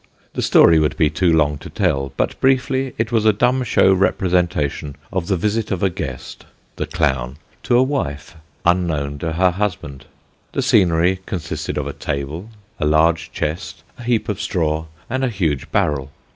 The 0.33 0.41
story 0.41 0.79
would 0.79 0.97
be 0.97 1.11
too 1.11 1.31
long 1.31 1.59
to 1.59 1.69
tell; 1.69 2.11
but 2.17 2.41
briefly, 2.41 2.93
it 2.97 3.11
was 3.11 3.23
a 3.23 3.31
dumb 3.31 3.61
show 3.63 3.93
representation 3.93 4.95
of 5.13 5.27
the 5.27 5.37
visit 5.37 5.69
of 5.69 5.83
a 5.83 5.91
guest 5.91 6.43
(the 6.77 6.87
clown) 6.87 7.37
to 7.61 7.77
a 7.77 7.83
wife, 7.83 8.35
unknown 8.65 9.19
to 9.19 9.33
her 9.33 9.51
husband. 9.51 10.05
The 10.53 10.63
scenery 10.63 11.19
consisted 11.27 11.77
of 11.77 11.85
a 11.85 11.93
table, 11.93 12.49
a 12.79 12.85
large 12.87 13.31
chest, 13.31 13.83
a 13.99 14.01
heap 14.01 14.27
of 14.27 14.41
straw 14.41 14.85
and 15.07 15.23
a 15.23 15.29
huge 15.29 15.71
barrel. 15.71 16.09